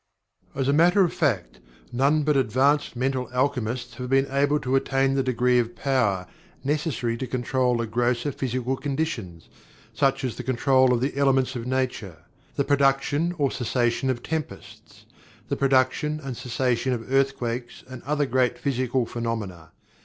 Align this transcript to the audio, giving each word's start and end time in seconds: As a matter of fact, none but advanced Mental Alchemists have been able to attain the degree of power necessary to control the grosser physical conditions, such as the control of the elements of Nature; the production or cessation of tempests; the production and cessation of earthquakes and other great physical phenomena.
As 0.55 0.67
a 0.67 0.73
matter 0.73 1.01
of 1.03 1.13
fact, 1.13 1.59
none 1.91 2.23
but 2.23 2.35
advanced 2.35 2.95
Mental 2.95 3.29
Alchemists 3.31 3.93
have 3.97 4.09
been 4.09 4.25
able 4.31 4.59
to 4.61 4.75
attain 4.75 5.13
the 5.13 5.21
degree 5.21 5.59
of 5.59 5.75
power 5.75 6.25
necessary 6.63 7.15
to 7.17 7.27
control 7.27 7.77
the 7.77 7.85
grosser 7.85 8.31
physical 8.31 8.75
conditions, 8.75 9.47
such 9.93 10.23
as 10.23 10.37
the 10.37 10.43
control 10.43 10.91
of 10.91 11.01
the 11.01 11.15
elements 11.15 11.55
of 11.55 11.67
Nature; 11.67 12.25
the 12.55 12.63
production 12.63 13.35
or 13.37 13.51
cessation 13.51 14.09
of 14.09 14.23
tempests; 14.23 15.05
the 15.49 15.55
production 15.55 16.19
and 16.23 16.35
cessation 16.35 16.93
of 16.93 17.13
earthquakes 17.13 17.83
and 17.87 18.01
other 18.01 18.25
great 18.25 18.57
physical 18.57 19.05
phenomena. 19.05 19.71